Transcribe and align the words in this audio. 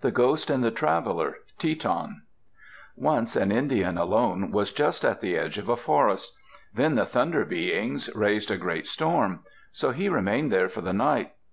THE 0.00 0.10
GHOST 0.10 0.50
AND 0.50 0.64
THE 0.64 0.72
TRAVELER 0.72 1.36
Teton 1.60 2.22
Once 2.96 3.36
an 3.36 3.52
Indian 3.52 3.96
alone 3.96 4.50
was 4.50 4.72
just 4.72 5.04
at 5.04 5.20
the 5.20 5.36
edge 5.38 5.58
of 5.58 5.68
a 5.68 5.76
forest. 5.76 6.34
Then 6.74 6.96
the 6.96 7.06
Thunder 7.06 7.44
Beings 7.44 8.12
raised 8.16 8.50
a 8.50 8.56
great 8.58 8.88
storm. 8.88 9.44
So 9.70 9.92
he 9.92 10.08
remained 10.08 10.50
there 10.50 10.68
for 10.68 10.80
the 10.80 10.92
night. 10.92 11.34